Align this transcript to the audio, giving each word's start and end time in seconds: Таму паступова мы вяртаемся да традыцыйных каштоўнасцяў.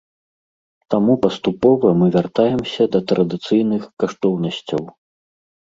Таму 0.93 1.13
паступова 1.25 1.91
мы 1.99 2.07
вяртаемся 2.15 2.83
да 2.97 3.03
традыцыйных 3.13 3.83
каштоўнасцяў. 4.05 4.81